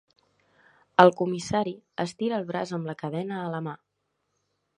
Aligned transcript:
El 1.03 1.13
comissari 1.19 1.75
estira 2.05 2.41
el 2.41 2.49
braç 2.49 2.75
amb 2.79 2.91
la 2.93 2.97
cadena 3.03 3.39
a 3.43 3.45
la 3.59 3.63
mà. 3.69 3.77